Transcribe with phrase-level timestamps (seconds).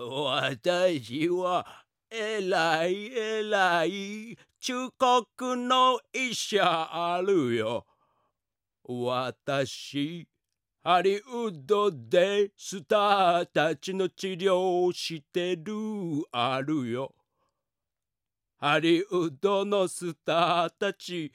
[0.00, 1.66] 私は
[2.08, 7.84] えらいえらい忠告の医者あるよ。
[8.84, 10.28] 私
[10.84, 15.74] ハリウッドでスターたちの治療をしてる
[16.30, 17.12] あるよ。
[18.56, 21.32] ハリウッドのスターたち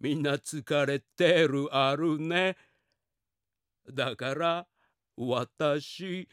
[0.00, 2.56] みんな疲れてるあるね。
[3.92, 4.66] だから
[5.18, 6.26] 私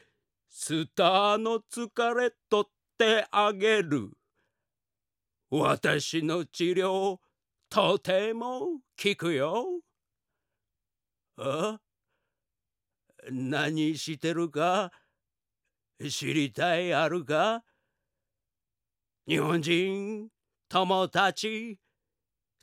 [0.55, 4.11] スターの疲れ取ってあげる。
[5.49, 7.17] 私の治療
[7.69, 8.59] とても
[9.01, 9.81] 効くよ。
[11.37, 11.79] あ？
[13.31, 14.91] 何してるか？
[16.07, 17.63] 知りたいあるか？
[19.27, 20.29] 日本人
[20.69, 21.79] 友達？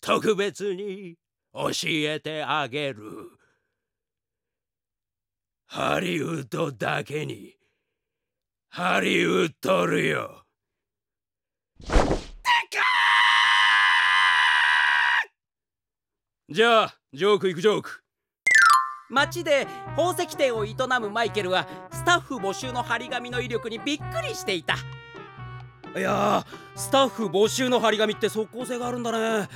[0.00, 1.16] 特別に
[1.52, 3.02] 教えてあげる。
[5.66, 7.56] ハリウッドだけに。
[8.72, 10.44] ハリウッドるよ。
[16.48, 18.04] じゃあジョークいくジョーク。
[19.10, 24.76] 街で宝石店を営むマイケルはスタッフ募集の張り紙の威力にびっくりしていた。
[25.96, 29.10] いやスタッフ募集の張り紙って即効性があるんだ
[29.40, 29.48] ね。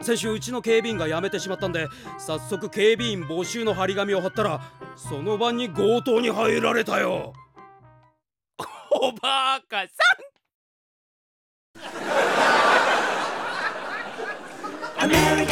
[0.00, 4.62] 先週うちの警備員が辞めてしまったんで早速警備員募集の張り紙を貼ったら
[4.96, 7.34] その晩に強盗に入られたよ
[8.94, 10.32] おばあかさん。
[15.02, 15.51] America